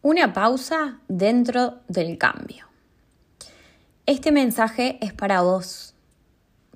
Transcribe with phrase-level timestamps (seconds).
[0.00, 2.66] Una pausa dentro del cambio.
[4.06, 5.92] Este mensaje es para vos,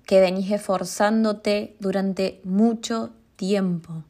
[0.06, 4.03] que venís esforzándote durante mucho tiempo.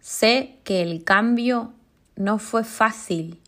[0.00, 1.74] Sé que el cambio
[2.16, 3.38] no fue fácil.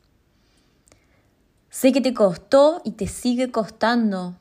[1.70, 4.36] Sé que te costó y te sigue costando.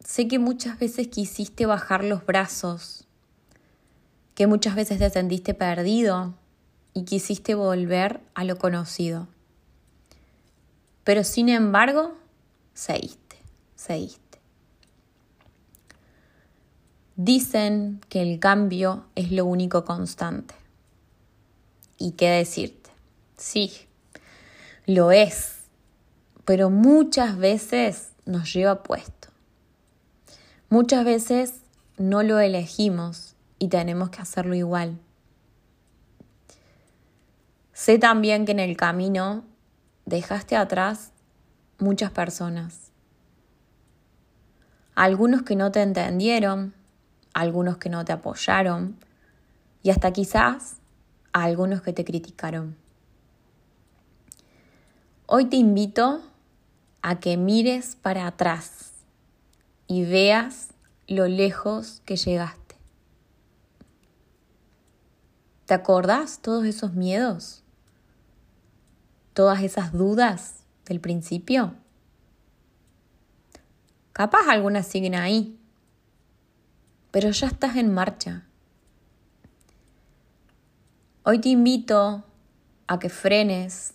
[0.00, 3.06] Sé que muchas veces quisiste bajar los brazos,
[4.34, 6.34] que muchas veces te sentiste perdido
[6.94, 9.28] y quisiste volver a lo conocido.
[11.02, 12.14] Pero sin embargo,
[12.72, 13.36] seguiste,
[13.74, 14.38] seguiste.
[17.16, 20.54] Dicen que el cambio es lo único constante.
[21.98, 22.90] ¿Y qué decirte?
[23.36, 23.72] Sí,
[24.86, 25.58] lo es,
[26.44, 29.28] pero muchas veces nos lleva puesto.
[30.70, 31.54] Muchas veces
[31.98, 34.98] no lo elegimos y tenemos que hacerlo igual.
[37.84, 39.44] Sé también que en el camino
[40.06, 41.12] dejaste atrás
[41.78, 42.92] muchas personas.
[44.94, 46.72] Algunos que no te entendieron,
[47.34, 48.96] algunos que no te apoyaron
[49.82, 50.76] y hasta quizás
[51.34, 52.74] algunos que te criticaron.
[55.26, 56.22] Hoy te invito
[57.02, 58.94] a que mires para atrás
[59.88, 60.70] y veas
[61.06, 62.76] lo lejos que llegaste.
[65.66, 67.63] ¿Te acordás todos esos miedos?
[69.34, 71.74] Todas esas dudas del principio?
[74.12, 75.58] Capaz algunas siguen ahí,
[77.10, 78.46] pero ya estás en marcha.
[81.24, 82.24] Hoy te invito
[82.86, 83.94] a que frenes,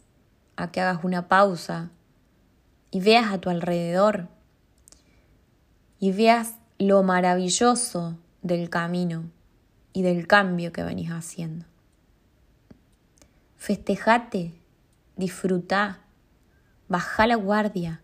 [0.57, 1.89] a que hagas una pausa
[2.91, 4.27] y veas a tu alrededor
[5.99, 9.29] y veas lo maravilloso del camino
[9.93, 11.65] y del cambio que venís haciendo.
[13.57, 14.58] Festejate
[15.19, 15.99] disfruta,
[16.87, 18.01] baja la guardia,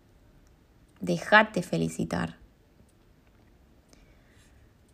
[1.00, 2.38] déjate felicitar.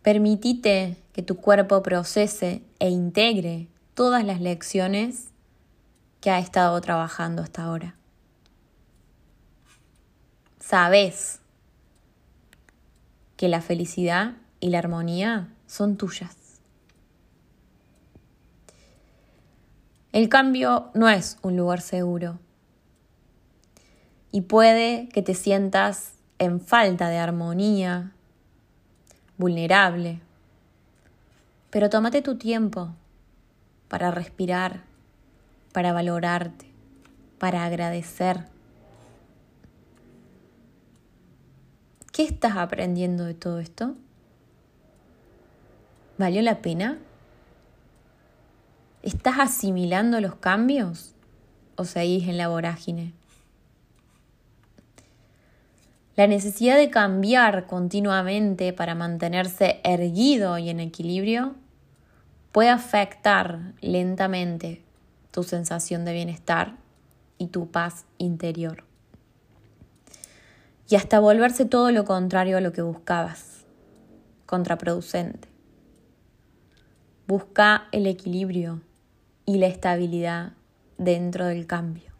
[0.02, 5.28] Permitite que tu cuerpo procese e integre todas las lecciones
[6.20, 7.96] que ha estado trabajando hasta ahora.
[10.60, 11.40] Sabes
[13.36, 16.41] que la felicidad y la armonía son tuyas.
[20.12, 22.38] El cambio no es un lugar seguro
[24.30, 28.12] y puede que te sientas en falta de armonía,
[29.38, 30.20] vulnerable,
[31.70, 32.90] pero tómate tu tiempo
[33.88, 34.82] para respirar,
[35.72, 36.66] para valorarte,
[37.38, 38.44] para agradecer.
[42.12, 43.94] ¿Qué estás aprendiendo de todo esto?
[46.18, 46.98] ¿Valió la pena?
[49.02, 51.16] ¿Estás asimilando los cambios
[51.74, 53.12] o seguís en la vorágine?
[56.14, 61.56] La necesidad de cambiar continuamente para mantenerse erguido y en equilibrio
[62.52, 64.84] puede afectar lentamente
[65.32, 66.76] tu sensación de bienestar
[67.38, 68.84] y tu paz interior.
[70.88, 73.64] Y hasta volverse todo lo contrario a lo que buscabas,
[74.46, 75.48] contraproducente.
[77.26, 78.80] Busca el equilibrio
[79.44, 80.52] y la estabilidad
[80.98, 82.11] dentro del cambio.